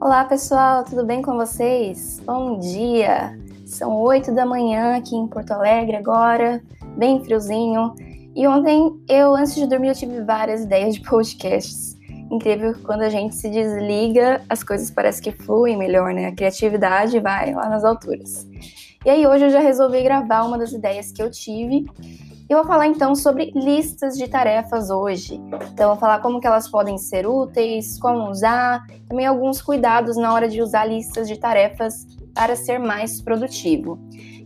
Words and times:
Olá 0.00 0.24
pessoal, 0.24 0.84
tudo 0.84 1.04
bem 1.04 1.20
com 1.20 1.34
vocês? 1.36 2.20
Bom 2.24 2.60
dia! 2.60 3.36
São 3.66 4.00
8 4.00 4.32
da 4.32 4.46
manhã 4.46 4.96
aqui 4.96 5.16
em 5.16 5.26
Porto 5.26 5.50
Alegre 5.50 5.96
agora, 5.96 6.62
bem 6.96 7.22
friozinho. 7.24 7.94
E 8.32 8.46
ontem 8.46 8.96
eu, 9.08 9.34
antes 9.34 9.56
de 9.56 9.66
dormir, 9.66 9.88
eu 9.88 9.94
tive 9.96 10.22
várias 10.22 10.62
ideias 10.66 10.94
de 10.94 11.00
podcasts. 11.00 11.98
Incrível 12.30 12.74
que 12.74 12.82
quando 12.82 13.02
a 13.02 13.10
gente 13.10 13.34
se 13.34 13.50
desliga, 13.50 14.40
as 14.48 14.62
coisas 14.62 14.88
parecem 14.88 15.32
que 15.32 15.42
fluem 15.42 15.76
melhor, 15.76 16.14
né? 16.14 16.26
A 16.26 16.34
criatividade 16.34 17.18
vai 17.18 17.52
lá 17.52 17.68
nas 17.68 17.84
alturas. 17.84 18.46
E 19.04 19.10
aí 19.10 19.26
hoje 19.26 19.46
eu 19.46 19.50
já 19.50 19.58
resolvi 19.58 20.00
gravar 20.04 20.44
uma 20.44 20.56
das 20.56 20.70
ideias 20.70 21.10
que 21.10 21.20
eu 21.20 21.28
tive 21.28 21.86
eu 22.48 22.58
vou 22.58 22.66
falar 22.66 22.86
então 22.86 23.14
sobre 23.14 23.52
listas 23.54 24.16
de 24.16 24.26
tarefas 24.26 24.88
hoje. 24.88 25.34
Então, 25.72 25.88
vou 25.88 25.96
falar 25.96 26.20
como 26.20 26.40
que 26.40 26.46
elas 26.46 26.68
podem 26.68 26.96
ser 26.96 27.26
úteis, 27.26 27.98
como 28.00 28.30
usar, 28.30 28.86
também 29.06 29.26
alguns 29.26 29.60
cuidados 29.60 30.16
na 30.16 30.32
hora 30.32 30.48
de 30.48 30.62
usar 30.62 30.86
listas 30.86 31.28
de 31.28 31.36
tarefas 31.38 32.06
para 32.34 32.56
ser 32.56 32.78
mais 32.78 33.20
produtivo. 33.20 33.98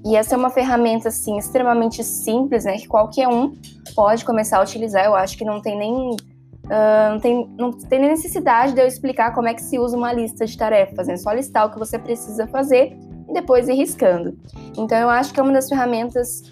E 0.05 0.17
essa 0.17 0.35
é 0.35 0.39
uma 0.39 0.51
ferramenta 0.51 1.09
assim 1.09 1.39
extremamente 1.39 2.03
simples, 2.03 2.65
né, 2.65 2.77
que 2.77 2.89
qualquer 2.89 3.29
um 3.29 3.55
pode 3.95 4.25
começar 4.25 4.59
a 4.59 4.63
utilizar. 4.63 5.05
Eu 5.05 5.15
acho 5.15 5.39
que 5.39 5.45
não 5.45 5.61
tem 5.61 5.79
nem 5.79 6.17
uh, 6.65 7.13
não, 7.13 7.21
tem, 7.21 7.51
não 7.57 7.71
tem 7.71 8.01
necessidade 8.01 8.73
de 8.73 8.81
eu 8.81 8.87
explicar 8.87 9.33
como 9.33 9.47
é 9.47 9.55
que 9.55 9.63
se 9.63 9.79
usa 9.79 9.97
uma 9.97 10.13
lista 10.13 10.45
de 10.45 10.59
tarefas. 10.59 11.09
É 11.09 11.13
né? 11.13 11.17
só 11.17 11.31
listar 11.33 11.67
o 11.67 11.71
que 11.71 11.79
você 11.79 12.01
precisa 12.01 12.49
fazer 12.49 12.97
e 13.29 13.33
depois 13.33 13.69
ir 13.69 13.75
riscando. 13.75 14.37
Então, 14.77 14.99
eu 14.99 15.09
acho 15.09 15.33
que 15.33 15.39
é 15.39 15.43
uma 15.43 15.53
das 15.53 15.69
ferramentas 15.69 16.43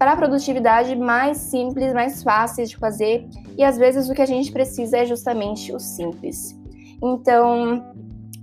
para 0.00 0.12
a 0.12 0.16
produtividade 0.16 0.96
mais 0.96 1.36
simples, 1.36 1.92
mais 1.92 2.22
fáceis 2.22 2.70
de 2.70 2.78
fazer, 2.78 3.28
e 3.58 3.62
às 3.62 3.76
vezes 3.76 4.08
o 4.08 4.14
que 4.14 4.22
a 4.22 4.26
gente 4.26 4.50
precisa 4.50 4.96
é 4.96 5.04
justamente 5.04 5.74
o 5.74 5.78
simples. 5.78 6.58
Então, 7.02 7.84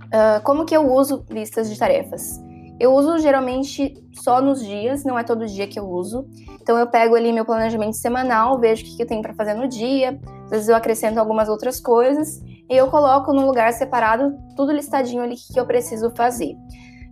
uh, 0.04 0.40
como 0.44 0.64
que 0.64 0.76
eu 0.76 0.88
uso 0.88 1.24
listas 1.28 1.68
de 1.68 1.76
tarefas? 1.76 2.40
Eu 2.78 2.94
uso 2.94 3.18
geralmente 3.18 3.92
só 4.12 4.40
nos 4.40 4.64
dias, 4.64 5.02
não 5.02 5.18
é 5.18 5.24
todo 5.24 5.46
dia 5.46 5.66
que 5.66 5.80
eu 5.80 5.90
uso. 5.90 6.28
Então 6.62 6.78
eu 6.78 6.86
pego 6.86 7.16
ali 7.16 7.32
meu 7.32 7.44
planejamento 7.44 7.96
semanal, 7.96 8.60
vejo 8.60 8.84
o 8.84 8.96
que 8.96 9.02
eu 9.02 9.06
tenho 9.06 9.20
para 9.20 9.34
fazer 9.34 9.54
no 9.54 9.66
dia, 9.66 10.16
às 10.44 10.50
vezes 10.50 10.68
eu 10.68 10.76
acrescento 10.76 11.18
algumas 11.18 11.48
outras 11.48 11.80
coisas 11.80 12.40
e 12.70 12.76
eu 12.76 12.86
coloco 12.86 13.32
num 13.32 13.44
lugar 13.44 13.72
separado 13.72 14.32
tudo 14.54 14.70
listadinho 14.70 15.24
ali 15.24 15.34
que 15.34 15.58
eu 15.58 15.66
preciso 15.66 16.08
fazer. 16.10 16.54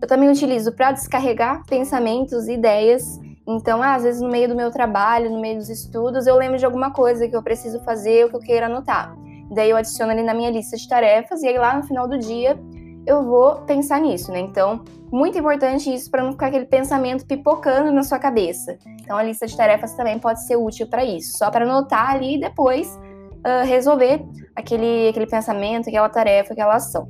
Eu 0.00 0.06
também 0.06 0.30
utilizo 0.30 0.70
para 0.70 0.92
descarregar 0.92 1.66
pensamentos, 1.66 2.46
ideias 2.46 3.18
então, 3.46 3.80
ah, 3.80 3.94
às 3.94 4.02
vezes 4.02 4.20
no 4.20 4.28
meio 4.28 4.48
do 4.48 4.56
meu 4.56 4.70
trabalho, 4.70 5.30
no 5.30 5.40
meio 5.40 5.58
dos 5.58 5.68
estudos, 5.68 6.26
eu 6.26 6.36
lembro 6.36 6.58
de 6.58 6.64
alguma 6.64 6.90
coisa 6.90 7.28
que 7.28 7.36
eu 7.36 7.42
preciso 7.42 7.78
fazer 7.80 8.24
ou 8.24 8.30
que 8.30 8.36
eu 8.36 8.40
queira 8.40 8.66
anotar. 8.66 9.16
Daí 9.50 9.70
eu 9.70 9.76
adiciono 9.76 10.10
ali 10.10 10.22
na 10.22 10.34
minha 10.34 10.50
lista 10.50 10.76
de 10.76 10.88
tarefas 10.88 11.42
e 11.42 11.48
aí 11.48 11.56
lá 11.56 11.76
no 11.76 11.84
final 11.84 12.08
do 12.08 12.18
dia 12.18 12.58
eu 13.06 13.22
vou 13.22 13.56
pensar 13.62 14.00
nisso, 14.00 14.32
né? 14.32 14.40
Então, 14.40 14.82
muito 15.12 15.38
importante 15.38 15.94
isso 15.94 16.10
para 16.10 16.24
não 16.24 16.32
ficar 16.32 16.48
aquele 16.48 16.64
pensamento 16.64 17.24
pipocando 17.24 17.92
na 17.92 18.02
sua 18.02 18.18
cabeça. 18.18 18.76
Então, 19.00 19.16
a 19.16 19.22
lista 19.22 19.46
de 19.46 19.56
tarefas 19.56 19.94
também 19.94 20.18
pode 20.18 20.44
ser 20.44 20.56
útil 20.56 20.88
para 20.88 21.04
isso, 21.04 21.38
só 21.38 21.48
para 21.48 21.64
anotar 21.64 22.10
ali 22.10 22.34
e 22.34 22.40
depois 22.40 22.88
uh, 22.88 23.64
resolver 23.64 24.26
aquele, 24.56 25.08
aquele 25.08 25.26
pensamento, 25.26 25.88
aquela 25.88 26.08
tarefa, 26.08 26.52
aquela 26.52 26.74
ação. 26.74 27.08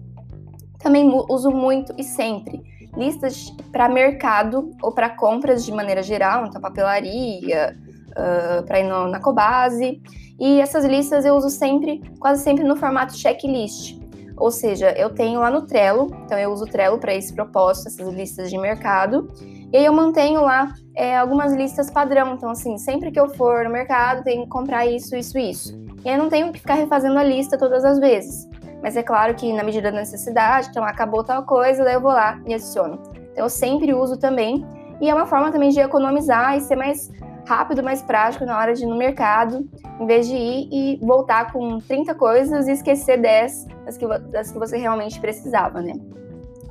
Também 0.79 1.11
uso 1.31 1.51
muito 1.51 1.95
e 1.97 2.05
sempre 2.05 2.62
listas 2.97 3.55
para 3.70 3.89
mercado 3.89 4.70
ou 4.83 4.92
para 4.92 5.11
compras 5.11 5.64
de 5.64 5.72
maneira 5.72 6.02
geral, 6.02 6.47
então 6.47 6.61
papelaria, 6.61 7.77
uh, 8.11 8.62
para 8.64 8.80
ir 8.80 8.84
no, 8.84 9.08
na 9.08 9.20
Cobase. 9.20 10.00
E 10.39 10.61
essas 10.61 10.84
listas 10.84 11.24
eu 11.24 11.34
uso 11.34 11.50
sempre, 11.50 12.02
quase 12.19 12.42
sempre 12.42 12.64
no 12.64 12.77
formato 12.77 13.17
checklist. 13.17 13.98
Ou 14.36 14.50
seja, 14.50 14.91
eu 14.92 15.11
tenho 15.11 15.41
lá 15.41 15.50
no 15.50 15.62
Trello, 15.62 16.14
então 16.24 16.39
eu 16.39 16.52
uso 16.52 16.64
o 16.64 16.69
Trello 16.69 16.98
para 16.98 17.14
esse 17.14 17.33
propósito, 17.33 17.89
essas 17.89 18.12
listas 18.12 18.51
de 18.51 18.58
mercado. 18.58 19.30
E 19.73 19.78
aí 19.78 19.84
eu 19.84 19.92
mantenho 19.92 20.42
lá 20.42 20.74
é, 20.95 21.17
algumas 21.17 21.55
listas 21.55 21.90
padrão. 21.90 22.34
Então, 22.34 22.51
assim, 22.51 22.77
sempre 22.77 23.11
que 23.11 23.18
eu 23.18 23.28
for 23.30 23.64
no 23.64 23.70
mercado, 23.70 24.23
tenho 24.23 24.42
que 24.42 24.48
comprar 24.48 24.86
isso, 24.86 25.17
isso, 25.17 25.39
isso. 25.39 25.86
E 26.05 26.08
aí 26.08 26.14
eu 26.17 26.23
não 26.23 26.28
tenho 26.28 26.52
que 26.52 26.61
ficar 26.61 26.74
refazendo 26.74 27.18
a 27.18 27.24
lista 27.24 27.57
todas 27.57 27.83
as 27.84 27.98
vezes. 27.98 28.46
Mas 28.83 28.97
é 28.97 29.03
claro 29.03 29.35
que 29.35 29.53
na 29.53 29.63
medida 29.63 29.91
da 29.91 29.98
necessidade, 29.98 30.69
então 30.70 30.85
acabou 30.85 31.25
tal 31.25 31.45
coisa, 31.45 31.85
daí 31.85 31.95
eu 31.95 32.01
vou 32.01 32.13
lá 32.13 32.41
e 32.47 32.55
adiciono. 32.55 33.01
Então 33.33 33.45
eu 33.45 33.48
sempre 33.51 33.95
uso 33.95 34.17
também. 34.17 34.67
E 35.01 35.11
é 35.11 35.14
uma 35.14 35.27
forma 35.27 35.51
também 35.51 35.70
de 35.70 35.81
economizar 35.81 36.57
e 36.57 36.61
ser 36.61 36.77
mais 36.77 37.11
rápido, 37.47 37.83
mais 37.83 38.03
prático 38.03 38.45
na 38.45 38.59
hora 38.59 38.75
de 38.75 38.83
ir 38.83 38.87
no 38.87 38.97
mercado, 38.97 39.69
em 40.01 40.07
vez 40.07 40.27
de 40.27 40.35
ir 40.35 40.69
e 40.73 40.98
voltar 41.05 41.53
com 41.53 41.79
30 41.79 42.14
coisas 42.14 42.67
e 42.67 42.73
esquecer 42.73 43.20
10 43.20 43.67
das 43.85 43.97
que, 43.97 44.07
das 44.07 44.51
que 44.51 44.59
você 44.59 44.77
realmente 44.77 45.20
precisava, 45.20 45.81
né? 45.81 45.93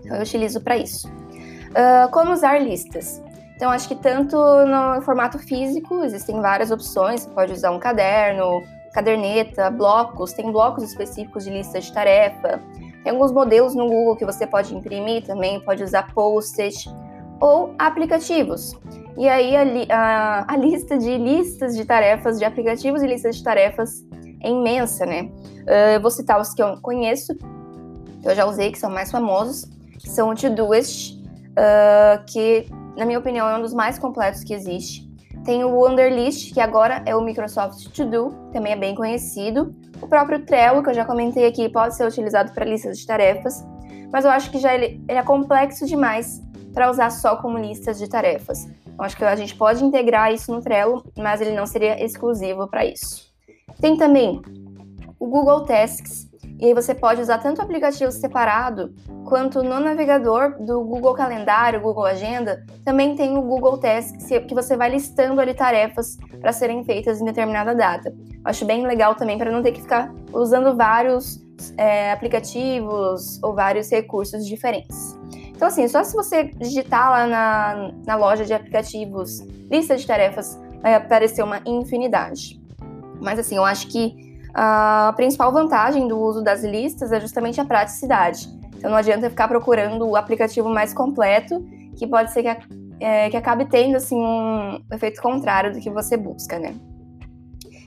Então 0.03 0.17
eu 0.17 0.21
utilizo 0.21 0.61
para 0.61 0.77
isso. 0.77 1.07
Uh, 1.07 2.09
como 2.11 2.31
usar 2.31 2.59
listas? 2.59 3.23
Então 3.55 3.71
acho 3.71 3.87
que 3.87 3.95
tanto 3.95 4.37
no 4.37 5.01
formato 5.01 5.39
físico, 5.39 6.03
existem 6.03 6.41
várias 6.41 6.71
opções, 6.71 7.21
você 7.21 7.29
pode 7.29 7.53
usar 7.53 7.71
um 7.71 7.79
caderno, 7.79 8.61
caderneta, 8.95 9.69
blocos, 9.69 10.31
tem 10.31 10.49
blocos 10.49 10.81
específicos 10.85 11.43
de 11.43 11.49
lista 11.49 11.81
de 11.81 11.91
tarefa. 11.91 12.61
Tem 13.03 13.11
alguns 13.11 13.33
modelos 13.33 13.75
no 13.75 13.89
Google 13.89 14.15
que 14.15 14.25
você 14.25 14.47
pode 14.47 14.73
imprimir 14.73 15.25
também, 15.25 15.59
pode 15.59 15.83
usar 15.83 16.13
post-it 16.13 16.89
ou 17.41 17.75
aplicativos. 17.77 18.73
E 19.17 19.27
aí 19.27 19.53
a, 19.57 19.63
a, 19.89 20.53
a, 20.53 20.55
lista 20.57 20.97
de 20.97 21.17
listas 21.17 21.75
de 21.75 21.83
tarefas, 21.83 22.39
de 22.39 22.45
aplicativos 22.45 23.03
e 23.03 23.07
listas 23.07 23.35
de 23.35 23.43
tarefas 23.43 24.05
é 24.41 24.49
imensa, 24.49 25.05
né? 25.05 25.23
Uh, 25.67 25.95
eu 25.95 26.01
vou 26.01 26.09
citar 26.09 26.39
os 26.39 26.53
que 26.53 26.63
eu 26.63 26.77
conheço, 26.81 27.35
que 27.35 28.29
eu 28.29 28.33
já 28.33 28.45
usei, 28.45 28.71
que 28.71 28.79
são 28.79 28.89
mais 28.89 29.11
famosos, 29.11 29.65
que 29.99 30.09
são 30.09 30.29
o 30.29 30.35
Todoist, 30.35 31.21
uh, 31.51 32.23
que, 32.27 32.65
na 32.95 33.05
minha 33.05 33.19
opinião, 33.19 33.49
é 33.49 33.57
um 33.57 33.61
dos 33.61 33.73
mais 33.73 33.99
completos 33.99 34.41
que 34.41 34.53
existe. 34.53 35.04
Tem 35.45 35.63
o 35.63 35.69
Wunderlist, 35.69 36.53
que 36.55 36.59
agora 36.59 37.03
é 37.05 37.15
o 37.15 37.21
Microsoft 37.21 37.87
To 37.91 38.05
Do, 38.05 38.31
também 38.51 38.73
é 38.73 38.75
bem 38.75 38.95
conhecido. 38.95 39.75
O 40.01 40.07
próprio 40.07 40.43
Trello, 40.43 40.81
que 40.81 40.89
eu 40.89 40.93
já 40.93 41.05
comentei 41.05 41.45
aqui, 41.45 41.69
pode 41.69 41.95
ser 41.95 42.07
utilizado 42.07 42.51
para 42.51 42.65
listas 42.65 42.97
de 42.97 43.05
tarefas, 43.05 43.63
mas 44.11 44.25
eu 44.25 44.31
acho 44.31 44.49
que 44.49 44.57
já 44.57 44.73
ele, 44.73 45.03
ele 45.07 45.19
é 45.19 45.23
complexo 45.23 45.85
demais 45.85 46.41
para 46.73 46.89
usar 46.89 47.11
só 47.11 47.35
como 47.35 47.59
listas 47.59 47.99
de 47.99 48.09
tarefas. 48.09 48.65
Eu 48.97 49.03
acho 49.03 49.15
que 49.15 49.23
a 49.23 49.35
gente 49.35 49.55
pode 49.55 49.83
integrar 49.83 50.33
isso 50.33 50.51
no 50.51 50.61
Trello, 50.61 51.03
mas 51.15 51.41
ele 51.41 51.55
não 51.55 51.67
seria 51.67 52.03
exclusivo 52.03 52.67
para 52.67 52.83
isso. 52.83 53.31
Tem 53.79 53.95
também 53.95 54.41
o 55.19 55.27
Google 55.27 55.63
Tasks, 55.65 56.27
e 56.59 56.67
aí 56.67 56.73
você 56.73 56.95
pode 56.95 57.21
usar 57.21 57.39
tanto 57.39 57.59
o 57.59 57.61
aplicativo 57.61 58.11
separado 58.11 58.93
quanto 59.25 59.61
no 59.61 59.79
navegador 59.79 60.57
do 60.63 60.81
Google 60.83 61.13
Calendário, 61.13 61.81
Google 61.81 62.05
Agenda, 62.05 62.63
também 62.83 63.15
tem 63.15 63.37
o 63.37 63.41
Google 63.41 63.77
Tasks 63.77 64.27
que 64.47 64.53
você 64.53 64.77
vai 64.77 64.89
listando 64.89 65.41
ali 65.41 65.53
tarefas 65.53 66.17
para 66.39 66.53
serem 66.53 66.83
feitas 66.83 67.19
em 67.19 67.25
determinada 67.25 67.75
data. 67.75 68.13
acho 68.43 68.65
bem 68.65 68.85
legal 68.85 69.15
também 69.15 69.37
para 69.37 69.51
não 69.51 69.61
ter 69.61 69.71
que 69.71 69.81
ficar 69.81 70.13
usando 70.31 70.75
vários 70.75 71.43
é, 71.77 72.11
aplicativos 72.11 73.41
ou 73.43 73.53
vários 73.53 73.89
recursos 73.89 74.45
diferentes. 74.45 75.17
Então, 75.55 75.69
assim, 75.69 75.87
só 75.87 76.03
se 76.03 76.13
você 76.13 76.43
digitar 76.43 77.09
lá 77.09 77.27
na, 77.27 77.91
na 78.05 78.15
loja 78.15 78.43
de 78.43 78.53
aplicativos 78.53 79.39
lista 79.71 79.95
de 79.95 80.05
tarefas, 80.05 80.59
vai 80.81 80.95
aparecer 80.95 81.43
uma 81.43 81.61
infinidade. 81.65 82.61
Mas, 83.21 83.39
assim, 83.39 83.55
eu 83.55 83.63
acho 83.63 83.87
que 83.87 84.24
a 84.57 85.11
principal 85.17 85.51
vantagem 85.51 86.07
do 86.07 86.17
uso 86.17 86.41
das 86.41 86.63
listas 86.63 87.11
é 87.11 87.19
justamente 87.19 87.59
a 87.59 87.65
praticidade. 87.65 88.47
Então 88.77 88.89
não 88.89 88.97
adianta 88.97 89.29
ficar 89.29 89.49
procurando 89.49 90.07
o 90.07 90.15
aplicativo 90.15 90.69
mais 90.69 90.93
completo, 90.93 91.61
que 91.97 92.07
pode 92.07 92.31
ser 92.31 92.41
que, 92.41 92.57
é, 93.01 93.29
que 93.29 93.35
acabe 93.35 93.65
tendo 93.65 93.97
assim 93.97 94.15
um 94.15 94.81
efeito 94.93 95.21
contrário 95.21 95.73
do 95.73 95.79
que 95.79 95.89
você 95.89 96.15
busca, 96.15 96.57
né? 96.57 96.73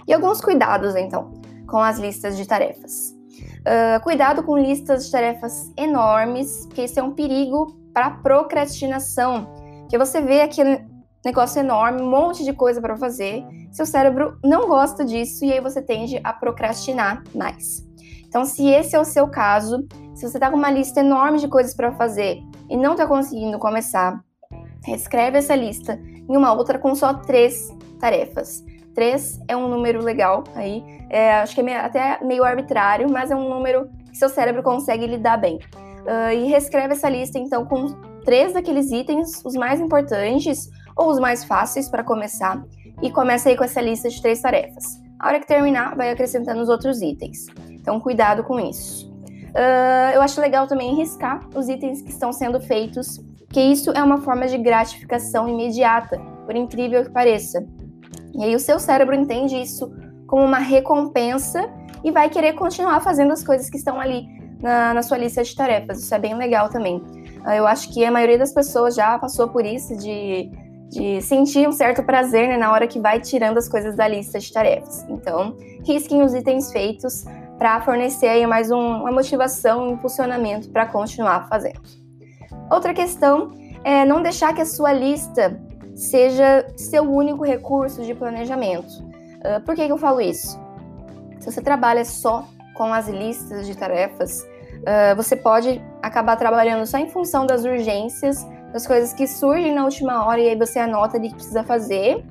E 0.06 0.12
alguns 0.12 0.42
cuidados 0.42 0.94
então 0.94 1.32
com 1.66 1.78
as 1.78 1.98
listas 1.98 2.36
de 2.36 2.46
tarefas. 2.46 3.14
Uh, 3.60 4.02
cuidado 4.02 4.42
com 4.42 4.58
listas 4.58 5.06
de 5.06 5.12
tarefas 5.12 5.72
enormes, 5.76 6.66
porque 6.66 6.84
isso 6.84 6.98
é 6.98 7.02
um 7.02 7.12
perigo 7.12 7.78
para 7.94 8.10
procrastinação. 8.10 9.54
Que 9.88 9.96
você 9.96 10.20
vê 10.20 10.42
aquele 10.42 10.84
negócio 11.24 11.60
enorme, 11.60 12.02
um 12.02 12.10
monte 12.10 12.44
de 12.44 12.52
coisa 12.52 12.80
para 12.80 12.96
fazer, 12.96 13.44
seu 13.72 13.84
cérebro 13.84 14.38
não 14.42 14.68
gosta 14.68 15.04
disso 15.04 15.44
e 15.44 15.52
aí 15.52 15.60
você 15.60 15.82
tende 15.82 16.20
a 16.22 16.32
procrastinar 16.32 17.22
mais. 17.34 17.86
Então, 18.26 18.44
se 18.44 18.68
esse 18.68 18.94
é 18.94 19.00
o 19.00 19.04
seu 19.04 19.28
caso, 19.28 19.86
se 20.14 20.28
você 20.28 20.36
está 20.36 20.50
com 20.50 20.56
uma 20.56 20.70
lista 20.70 21.00
enorme 21.00 21.38
de 21.38 21.48
coisas 21.48 21.74
para 21.74 21.92
fazer 21.92 22.40
e 22.68 22.76
não 22.76 22.92
está 22.92 23.06
conseguindo 23.06 23.58
começar, 23.58 24.22
reescreve 24.84 25.38
essa 25.38 25.54
lista 25.54 25.98
em 26.28 26.36
uma 26.36 26.52
outra 26.52 26.78
com 26.78 26.94
só 26.94 27.14
três 27.14 27.68
tarefas. 27.98 28.64
Três 28.94 29.40
é 29.48 29.56
um 29.56 29.68
número 29.68 30.02
legal 30.02 30.44
aí, 30.54 30.82
é, 31.08 31.36
acho 31.36 31.54
que 31.54 31.60
é 31.60 31.78
até 31.78 32.22
meio 32.22 32.44
arbitrário, 32.44 33.10
mas 33.10 33.30
é 33.30 33.36
um 33.36 33.48
número 33.48 33.88
que 34.10 34.18
seu 34.18 34.28
cérebro 34.28 34.62
consegue 34.62 35.06
lidar 35.06 35.36
bem. 35.36 35.56
Uh, 35.56 36.32
e 36.32 36.44
reescreve 36.44 36.94
essa 36.94 37.08
lista 37.08 37.38
então 37.38 37.66
com 37.66 37.88
três 38.24 38.54
daqueles 38.54 38.90
itens, 38.90 39.44
os 39.44 39.54
mais 39.54 39.80
importantes 39.80 40.68
ou 40.98 41.08
os 41.10 41.20
mais 41.20 41.44
fáceis 41.44 41.88
para 41.88 42.02
começar, 42.02 42.60
e 43.00 43.10
começa 43.10 43.48
aí 43.48 43.56
com 43.56 43.62
essa 43.62 43.80
lista 43.80 44.08
de 44.10 44.20
três 44.20 44.42
tarefas. 44.42 45.00
A 45.18 45.28
hora 45.28 45.40
que 45.40 45.46
terminar, 45.46 45.96
vai 45.96 46.10
acrescentando 46.10 46.60
os 46.60 46.68
outros 46.68 47.00
itens. 47.00 47.46
Então, 47.70 48.00
cuidado 48.00 48.42
com 48.42 48.58
isso. 48.58 49.08
Uh, 49.48 50.14
eu 50.14 50.20
acho 50.20 50.40
legal 50.40 50.66
também 50.66 50.94
riscar 50.94 51.40
os 51.54 51.68
itens 51.68 52.02
que 52.02 52.10
estão 52.10 52.32
sendo 52.32 52.60
feitos, 52.60 53.18
porque 53.46 53.60
isso 53.60 53.90
é 53.92 54.02
uma 54.02 54.18
forma 54.18 54.46
de 54.46 54.58
gratificação 54.58 55.48
imediata, 55.48 56.20
por 56.44 56.54
incrível 56.54 57.04
que 57.04 57.10
pareça. 57.10 57.64
E 58.34 58.44
aí 58.44 58.54
o 58.54 58.60
seu 58.60 58.78
cérebro 58.78 59.14
entende 59.14 59.56
isso 59.56 59.90
como 60.26 60.44
uma 60.44 60.58
recompensa 60.58 61.68
e 62.04 62.10
vai 62.10 62.28
querer 62.28 62.52
continuar 62.52 63.00
fazendo 63.00 63.32
as 63.32 63.42
coisas 63.42 63.70
que 63.70 63.78
estão 63.78 63.98
ali 63.98 64.28
na, 64.60 64.94
na 64.94 65.02
sua 65.02 65.16
lista 65.16 65.42
de 65.42 65.54
tarefas. 65.54 66.00
Isso 66.00 66.14
é 66.14 66.18
bem 66.18 66.36
legal 66.36 66.68
também. 66.68 66.96
Uh, 66.96 67.52
eu 67.56 67.66
acho 67.66 67.92
que 67.92 68.04
a 68.04 68.10
maioria 68.10 68.38
das 68.38 68.52
pessoas 68.52 68.94
já 68.94 69.18
passou 69.18 69.48
por 69.48 69.64
isso 69.64 69.96
de, 69.96 70.50
de 70.88 71.20
sentir 71.20 71.68
um 71.68 71.72
certo 71.72 72.02
prazer 72.02 72.48
né, 72.48 72.56
na 72.56 72.72
hora 72.72 72.86
que 72.86 72.98
vai 72.98 73.20
tirando 73.20 73.58
as 73.58 73.68
coisas 73.68 73.94
da 73.94 74.08
lista 74.08 74.38
de 74.38 74.52
tarefas. 74.52 75.04
Então, 75.08 75.56
risquem 75.84 76.22
os 76.22 76.34
itens 76.34 76.72
feitos 76.72 77.24
para 77.58 77.80
fornecer 77.80 78.28
aí 78.28 78.46
mais 78.46 78.70
um, 78.70 78.78
uma 78.78 79.10
motivação, 79.10 79.88
um 79.88 79.92
impulsionamento 79.92 80.70
para 80.70 80.86
continuar 80.86 81.48
fazendo. 81.48 81.80
Outra 82.70 82.94
questão 82.94 83.52
é 83.84 84.04
não 84.04 84.22
deixar 84.22 84.54
que 84.54 84.60
a 84.60 84.66
sua 84.66 84.92
lista 84.92 85.60
seja 85.94 86.66
seu 86.76 87.02
único 87.02 87.44
recurso 87.44 88.02
de 88.02 88.14
planejamento. 88.14 88.92
Uh, 89.38 89.60
por 89.64 89.74
que, 89.74 89.84
que 89.84 89.92
eu 89.92 89.98
falo 89.98 90.20
isso? 90.20 90.58
Se 91.40 91.50
você 91.50 91.60
trabalha 91.60 92.04
só 92.04 92.46
com 92.74 92.92
as 92.92 93.08
listas 93.08 93.66
de 93.66 93.76
tarefas, 93.76 94.42
uh, 94.42 95.16
você 95.16 95.34
pode 95.34 95.82
acabar 96.00 96.36
trabalhando 96.36 96.86
só 96.86 96.98
em 96.98 97.08
função 97.08 97.46
das 97.46 97.64
urgências, 97.64 98.46
das 98.72 98.86
coisas 98.86 99.12
que 99.12 99.26
surgem 99.26 99.74
na 99.74 99.84
última 99.84 100.26
hora 100.26 100.40
e 100.40 100.48
aí 100.48 100.56
você 100.56 100.78
anota 100.78 101.16
ali 101.16 101.28
que 101.28 101.34
precisa 101.34 101.62
fazer, 101.62 102.24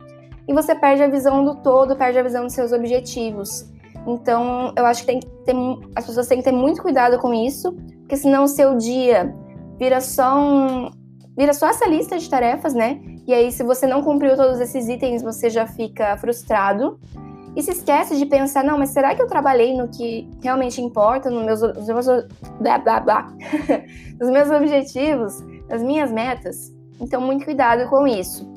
e 0.48 0.54
você 0.54 0.74
perde 0.74 1.04
a 1.04 1.08
visão 1.08 1.44
do 1.44 1.56
todo, 1.56 1.96
perde 1.96 2.18
a 2.18 2.24
visão 2.24 2.44
dos 2.44 2.54
seus 2.54 2.72
objetivos. 2.72 3.70
Então, 4.08 4.74
eu 4.78 4.86
acho 4.86 5.02
que 5.02 5.08
tem 5.08 5.20
que 5.20 5.28
ter, 5.46 5.54
as 5.94 6.06
pessoas 6.06 6.28
têm 6.28 6.38
que 6.38 6.46
ter 6.46 6.54
muito 6.54 6.82
cuidado 6.82 7.20
com 7.20 7.34
isso, 7.34 7.74
porque 8.00 8.16
senão 8.16 8.46
o 8.46 8.48
seu 8.48 8.78
dia 8.78 9.36
vira 9.78 10.00
só 10.00 10.40
um, 10.40 10.90
vira 11.38 11.54
só 11.54 11.68
essa 11.68 11.86
lista 11.86 12.18
de 12.18 12.30
tarefas, 12.30 12.74
né? 12.74 13.02
E 13.28 13.34
aí, 13.34 13.52
se 13.52 13.62
você 13.64 13.86
não 13.86 14.02
cumpriu 14.02 14.38
todos 14.38 14.62
esses 14.62 14.88
itens, 14.88 15.22
você 15.22 15.50
já 15.50 15.68
fica 15.68 16.16
frustrado 16.16 16.98
e 17.58 17.62
se 17.62 17.72
esquece 17.72 18.16
de 18.16 18.26
pensar, 18.26 18.64
não, 18.64 18.78
mas 18.78 18.92
será 18.92 19.14
que 19.14 19.22
eu 19.22 19.28
trabalhei 19.28 19.76
no 19.76 19.90
que 19.90 20.30
realmente 20.42 20.80
importa, 20.80 21.30
nos 21.30 21.44
meus, 21.44 21.62
nos 21.62 21.88
meus 21.88 22.06
blá, 22.62 22.78
blá, 22.78 23.00
blá, 23.02 23.34
nos 24.22 24.30
meus 24.30 24.50
objetivos, 24.50 25.44
nas 25.70 25.82
minhas 25.84 26.12
metas? 26.12 26.74
Então, 27.00 27.22
muito 27.22 27.46
cuidado 27.46 27.90
com 27.90 28.08
isso. 28.08 28.48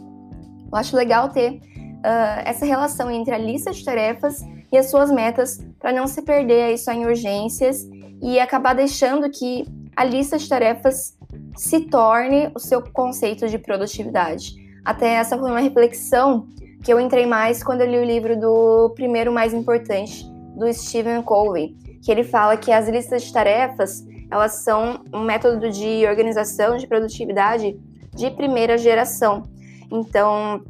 Eu 0.73 0.79
acho 0.79 0.97
legal 0.97 1.29
ter 1.29 1.55
uh, 1.55 2.43
essa 2.45 2.65
relação 2.65 3.11
entre 3.11 3.35
a 3.35 3.39
lista 3.39 3.73
de 3.73 3.85
tarefas 3.85 4.45
e 4.73 4.79
as 4.79 4.91
suas 4.91 5.11
metas 5.11 5.59
para 5.79 5.93
não 5.93 6.07
se 6.07 6.23
perder 6.23 6.63
aí 6.65 6.79
só 6.79 6.93
em 6.93 7.05
urgências 7.05 7.89
e 8.23 8.39
acabar 8.39 8.75
deixando 8.75 9.29
que 9.31 9.65
a 9.97 10.05
lista 10.05 10.39
de 10.39 10.49
tarefas 10.49 11.17
se 11.57 11.81
torne 11.81 12.51
o 12.55 12.59
seu 12.59 12.83
conceito 12.83 13.49
de 13.49 13.59
produtividade. 13.59 14.55
Até 14.85 15.15
essa 15.15 15.37
foi 15.37 15.51
uma 15.51 15.61
reflexão 15.61 16.49
que 16.83 16.93
eu 16.93 16.99
entrei 16.99 17.27
mais 17.27 17.63
quando 17.63 17.83
eu 17.83 17.91
li 17.91 17.99
o 17.99 18.05
livro 18.05 18.39
do 18.39 18.91
Primeiro 18.95 19.33
Mais 19.33 19.53
Importante, 19.53 20.25
do 20.57 20.73
Stephen 20.73 21.23
Covey, 21.23 21.77
que 22.03 22.11
ele 22.11 22.25
fala 22.25 22.57
que 22.57 22.73
as 22.73 22.89
listas 22.89 23.25
de 23.25 23.33
tarefas, 23.33 24.05
elas 24.31 24.63
são 24.63 25.01
um 25.13 25.25
método 25.25 25.71
de 25.71 26.07
organização, 26.07 26.77
de 26.77 26.87
produtividade 26.87 27.79
de 28.15 28.31
primeira 28.31 28.79
geração. 28.79 29.43
Então, 29.91 30.63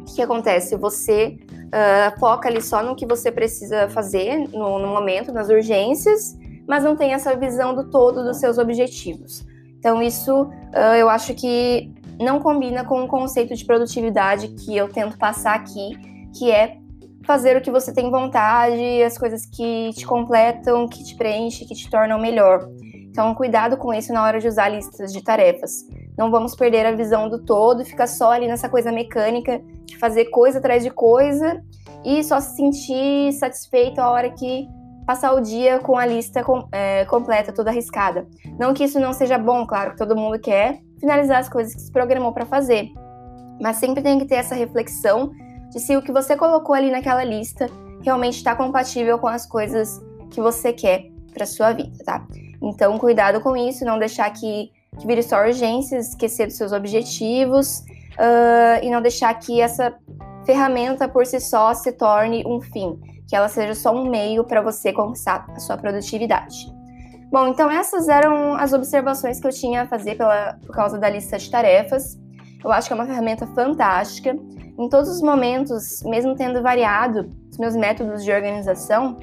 o 0.00 0.04
que 0.14 0.22
acontece? 0.22 0.76
Você 0.76 1.38
uh, 1.66 2.18
foca 2.18 2.48
ali 2.48 2.60
só 2.62 2.82
no 2.82 2.96
que 2.96 3.06
você 3.06 3.30
precisa 3.30 3.88
fazer 3.88 4.48
no, 4.48 4.78
no 4.78 4.88
momento, 4.88 5.32
nas 5.32 5.48
urgências, 5.48 6.36
mas 6.66 6.82
não 6.82 6.96
tem 6.96 7.12
essa 7.12 7.36
visão 7.36 7.74
do 7.74 7.90
todo 7.90 8.24
dos 8.24 8.38
seus 8.38 8.58
objetivos. 8.58 9.44
Então, 9.78 10.02
isso 10.02 10.42
uh, 10.42 10.94
eu 10.98 11.08
acho 11.08 11.34
que 11.34 11.92
não 12.18 12.40
combina 12.40 12.84
com 12.84 13.04
o 13.04 13.08
conceito 13.08 13.54
de 13.54 13.64
produtividade 13.64 14.48
que 14.48 14.76
eu 14.76 14.88
tento 14.88 15.18
passar 15.18 15.54
aqui, 15.54 15.96
que 16.36 16.50
é 16.50 16.78
fazer 17.24 17.56
o 17.56 17.60
que 17.60 17.70
você 17.70 17.92
tem 17.92 18.10
vontade, 18.10 19.02
as 19.02 19.18
coisas 19.18 19.44
que 19.44 19.90
te 19.92 20.06
completam, 20.06 20.88
que 20.88 21.04
te 21.04 21.16
preenchem, 21.16 21.66
que 21.66 21.74
te 21.74 21.90
tornam 21.90 22.18
melhor. 22.18 22.68
Então, 23.16 23.34
cuidado 23.34 23.78
com 23.78 23.94
isso 23.94 24.12
na 24.12 24.22
hora 24.22 24.38
de 24.38 24.46
usar 24.46 24.68
listas 24.68 25.10
de 25.10 25.24
tarefas. 25.24 25.88
Não 26.18 26.30
vamos 26.30 26.54
perder 26.54 26.84
a 26.84 26.92
visão 26.92 27.30
do 27.30 27.38
todo 27.38 27.82
ficar 27.82 28.06
só 28.06 28.30
ali 28.30 28.46
nessa 28.46 28.68
coisa 28.68 28.92
mecânica 28.92 29.58
de 29.86 29.96
fazer 29.96 30.26
coisa 30.26 30.58
atrás 30.58 30.84
de 30.84 30.90
coisa 30.90 31.64
e 32.04 32.22
só 32.22 32.38
se 32.40 32.56
sentir 32.56 33.32
satisfeito 33.32 34.02
a 34.02 34.10
hora 34.10 34.28
que 34.28 34.68
passar 35.06 35.32
o 35.32 35.40
dia 35.40 35.78
com 35.78 35.96
a 35.96 36.04
lista 36.04 36.44
com, 36.44 36.68
é, 36.70 37.06
completa, 37.06 37.54
toda 37.54 37.70
arriscada. 37.70 38.28
Não 38.58 38.74
que 38.74 38.84
isso 38.84 39.00
não 39.00 39.14
seja 39.14 39.38
bom, 39.38 39.66
claro, 39.66 39.92
que 39.92 39.96
todo 39.96 40.14
mundo 40.14 40.38
quer 40.38 40.82
finalizar 41.00 41.38
as 41.38 41.48
coisas 41.48 41.74
que 41.74 41.80
se 41.80 41.90
programou 41.90 42.34
para 42.34 42.44
fazer, 42.44 42.90
mas 43.58 43.78
sempre 43.78 44.02
tem 44.02 44.18
que 44.18 44.26
ter 44.26 44.34
essa 44.34 44.54
reflexão 44.54 45.30
de 45.70 45.80
se 45.80 45.96
o 45.96 46.02
que 46.02 46.12
você 46.12 46.36
colocou 46.36 46.74
ali 46.74 46.90
naquela 46.90 47.24
lista 47.24 47.66
realmente 48.02 48.36
está 48.36 48.54
compatível 48.54 49.18
com 49.18 49.26
as 49.26 49.46
coisas 49.46 50.02
que 50.30 50.38
você 50.38 50.70
quer 50.70 51.06
para 51.32 51.46
sua 51.46 51.72
vida, 51.72 51.96
tá? 52.04 52.26
Então, 52.62 52.98
cuidado 52.98 53.40
com 53.40 53.56
isso, 53.56 53.84
não 53.84 53.98
deixar 53.98 54.30
que, 54.30 54.70
que 54.98 55.06
vire 55.06 55.22
só 55.22 55.44
urgências, 55.44 56.08
esquecer 56.08 56.46
dos 56.46 56.56
seus 56.56 56.72
objetivos 56.72 57.80
uh, 57.80 58.82
e 58.82 58.90
não 58.90 59.02
deixar 59.02 59.32
que 59.34 59.60
essa 59.60 59.94
ferramenta 60.44 61.08
por 61.08 61.26
si 61.26 61.40
só 61.40 61.74
se 61.74 61.92
torne 61.92 62.44
um 62.46 62.60
fim, 62.60 62.98
que 63.28 63.34
ela 63.34 63.48
seja 63.48 63.74
só 63.74 63.92
um 63.92 64.08
meio 64.08 64.44
para 64.44 64.62
você 64.62 64.92
conquistar 64.92 65.46
a 65.50 65.58
sua 65.58 65.76
produtividade. 65.76 66.74
Bom, 67.30 67.48
então 67.48 67.68
essas 67.70 68.08
eram 68.08 68.54
as 68.54 68.72
observações 68.72 69.40
que 69.40 69.46
eu 69.46 69.52
tinha 69.52 69.82
a 69.82 69.86
fazer 69.86 70.14
pela, 70.14 70.58
por 70.64 70.74
causa 70.74 70.96
da 70.96 71.08
lista 71.10 71.36
de 71.36 71.50
tarefas. 71.50 72.16
Eu 72.64 72.70
acho 72.70 72.86
que 72.86 72.92
é 72.92 72.96
uma 72.96 73.06
ferramenta 73.06 73.46
fantástica. 73.48 74.36
Em 74.78 74.88
todos 74.88 75.08
os 75.08 75.20
momentos, 75.20 76.02
mesmo 76.04 76.36
tendo 76.36 76.62
variado 76.62 77.32
os 77.50 77.58
meus 77.58 77.74
métodos 77.74 78.24
de 78.24 78.30
organização, 78.30 79.18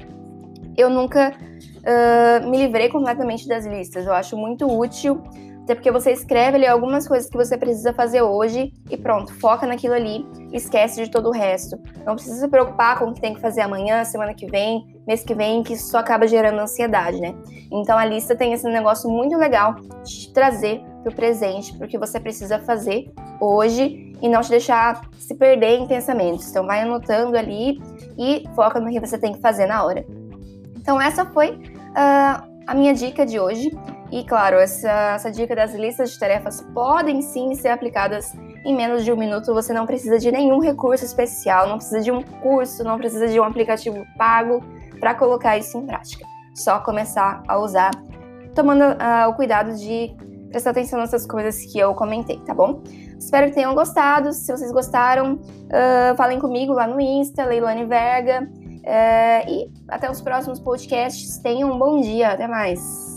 eu 0.76 0.90
nunca 0.90 1.32
uh, 1.32 2.48
me 2.48 2.58
livrei 2.58 2.88
completamente 2.88 3.46
das 3.48 3.66
listas. 3.66 4.06
Eu 4.06 4.12
acho 4.12 4.36
muito 4.36 4.66
útil, 4.66 5.22
até 5.64 5.74
porque 5.74 5.90
você 5.90 6.12
escreve 6.12 6.56
ali 6.56 6.66
algumas 6.66 7.08
coisas 7.08 7.28
que 7.28 7.36
você 7.36 7.56
precisa 7.56 7.92
fazer 7.94 8.20
hoje 8.20 8.70
e 8.90 8.96
pronto, 8.98 9.32
foca 9.40 9.66
naquilo 9.66 9.94
ali, 9.94 10.26
esquece 10.52 11.02
de 11.02 11.10
todo 11.10 11.28
o 11.28 11.32
resto. 11.32 11.78
Não 12.04 12.14
precisa 12.14 12.40
se 12.40 12.48
preocupar 12.48 12.98
com 12.98 13.06
o 13.06 13.14
que 13.14 13.20
tem 13.20 13.34
que 13.34 13.40
fazer 13.40 13.62
amanhã, 13.62 14.04
semana 14.04 14.34
que 14.34 14.46
vem, 14.46 14.84
mês 15.06 15.24
que 15.24 15.34
vem, 15.34 15.62
que 15.62 15.72
isso 15.72 15.90
só 15.90 15.98
acaba 15.98 16.26
gerando 16.26 16.58
ansiedade, 16.58 17.18
né? 17.18 17.34
Então 17.72 17.96
a 17.96 18.04
lista 18.04 18.36
tem 18.36 18.52
esse 18.52 18.68
negócio 18.68 19.08
muito 19.08 19.36
legal 19.38 19.76
de 20.04 20.20
te 20.20 20.32
trazer 20.34 20.82
para 21.02 21.10
o 21.10 21.14
presente, 21.14 21.76
para 21.76 21.86
o 21.86 21.88
que 21.88 21.98
você 21.98 22.20
precisa 22.20 22.58
fazer 22.58 23.10
hoje 23.40 24.12
e 24.20 24.28
não 24.28 24.42
te 24.42 24.50
deixar 24.50 25.00
se 25.18 25.34
perder 25.34 25.78
em 25.78 25.86
pensamentos. 25.86 26.48
Então 26.50 26.66
vai 26.66 26.82
anotando 26.82 27.38
ali 27.38 27.80
e 28.18 28.44
foca 28.54 28.78
no 28.78 28.90
que 28.90 29.00
você 29.00 29.16
tem 29.16 29.32
que 29.32 29.40
fazer 29.40 29.66
na 29.66 29.82
hora. 29.82 30.04
Então, 30.84 31.00
essa 31.00 31.24
foi 31.24 31.52
uh, 31.52 32.46
a 32.66 32.74
minha 32.74 32.92
dica 32.92 33.24
de 33.24 33.40
hoje. 33.40 33.70
E, 34.12 34.22
claro, 34.22 34.58
essa, 34.58 35.14
essa 35.14 35.32
dica 35.32 35.56
das 35.56 35.74
listas 35.74 36.10
de 36.10 36.18
tarefas 36.18 36.60
podem 36.74 37.22
sim 37.22 37.54
ser 37.54 37.68
aplicadas 37.68 38.34
em 38.66 38.76
menos 38.76 39.02
de 39.02 39.10
um 39.10 39.16
minuto. 39.16 39.54
Você 39.54 39.72
não 39.72 39.86
precisa 39.86 40.18
de 40.18 40.30
nenhum 40.30 40.60
recurso 40.60 41.02
especial, 41.02 41.66
não 41.66 41.78
precisa 41.78 42.02
de 42.02 42.12
um 42.12 42.22
curso, 42.22 42.84
não 42.84 42.98
precisa 42.98 43.26
de 43.28 43.40
um 43.40 43.44
aplicativo 43.44 44.04
pago 44.18 44.62
para 45.00 45.14
colocar 45.14 45.56
isso 45.56 45.78
em 45.78 45.86
prática. 45.86 46.26
Só 46.54 46.78
começar 46.80 47.42
a 47.48 47.58
usar, 47.58 47.90
tomando 48.54 48.82
uh, 48.82 49.30
o 49.30 49.32
cuidado 49.32 49.74
de 49.76 50.14
prestar 50.50 50.72
atenção 50.72 51.00
nessas 51.00 51.26
coisas 51.26 51.64
que 51.64 51.78
eu 51.78 51.94
comentei, 51.94 52.38
tá 52.40 52.52
bom? 52.52 52.82
Espero 53.18 53.46
que 53.46 53.54
tenham 53.54 53.74
gostado. 53.74 54.34
Se 54.34 54.52
vocês 54.52 54.70
gostaram, 54.70 55.36
uh, 55.36 56.14
falem 56.14 56.38
comigo 56.38 56.74
lá 56.74 56.86
no 56.86 57.00
Insta, 57.00 57.42
Leilane 57.42 57.86
Verga. 57.86 58.46
É, 58.86 59.50
e 59.50 59.70
até 59.88 60.10
os 60.10 60.20
próximos 60.20 60.60
podcasts. 60.60 61.38
Tenham 61.38 61.72
um 61.72 61.78
bom 61.78 62.00
dia. 62.00 62.32
Até 62.32 62.46
mais. 62.46 63.13